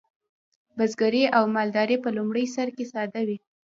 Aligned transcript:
بزګري 0.77 1.23
او 1.37 1.43
مالداري 1.55 1.97
په 2.03 2.09
لومړي 2.17 2.45
سر 2.55 2.67
کې 2.75 2.85
ساده 2.93 3.21
وې. 3.27 3.37